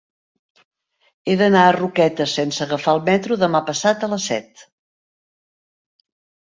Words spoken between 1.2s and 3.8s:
He d'anar a Roquetes sense agafar el metro demà